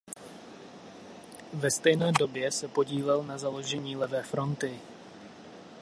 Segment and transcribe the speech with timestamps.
[1.53, 4.79] Ve stejné době se podílel na založení Levé fronty.